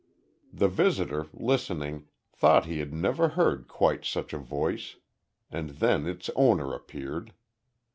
[0.51, 4.95] The visitor, listening, thought he had never heard quite such a voice.
[5.51, 7.33] And then its owner appeared.